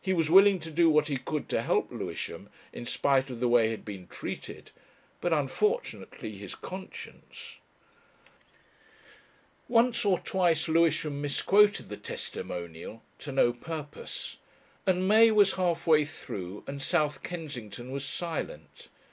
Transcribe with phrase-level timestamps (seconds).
[0.00, 3.48] He was willing to do what he could to help Lewisham, in spite of the
[3.48, 4.70] way he had been treated,
[5.20, 7.56] but unfortunately his conscience....
[9.66, 14.36] Once or twice Lewisham misquoted the testimonial to no purpose.
[14.86, 18.90] And May was halfway through, and South Kensington was silent.